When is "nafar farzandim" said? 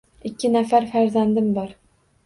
0.55-1.55